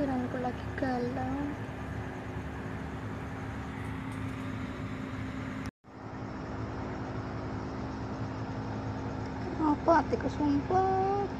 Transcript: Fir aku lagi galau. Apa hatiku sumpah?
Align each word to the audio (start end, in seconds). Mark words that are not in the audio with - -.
Fir 0.00 0.08
aku 0.08 0.40
lagi 0.40 0.64
galau. 0.80 1.44
Apa 9.60 10.00
hatiku 10.00 10.24
sumpah? 10.32 11.39